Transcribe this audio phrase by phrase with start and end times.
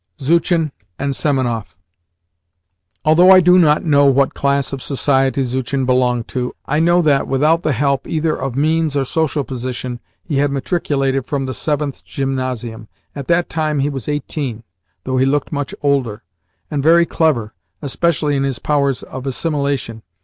[0.19, 1.77] ZUCHIN AND SEMENOFF
[3.05, 7.27] Although I do not know what class of society Zuchin belonged to, I know that,
[7.27, 12.03] without the help either of means or social position, he had matriculated from the Seventh
[12.03, 12.87] Gymnasium.
[13.15, 14.63] At that time he was eighteen
[15.03, 16.23] though he looked much older
[16.71, 20.01] and very clever, especially in his powers of assimilation.